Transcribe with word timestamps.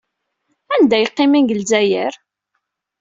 Anda 0.73 0.95
ay 0.97 1.07
qqimen 1.09 1.43
deg 1.45 1.55
Lezzayer? 1.59 2.13